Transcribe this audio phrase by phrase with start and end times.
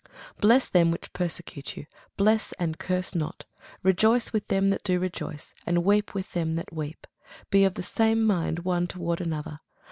[0.39, 1.85] Bless them which persecute you:
[2.17, 3.45] bless, and curse not.
[3.83, 7.05] Rejoice with them that do rejoice, and weep with them that weep.
[7.51, 9.59] Be of the same mind one toward another.